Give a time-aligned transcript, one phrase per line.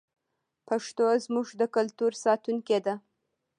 [0.67, 2.95] پښتو زموږ د کلتور ساتونکې ده.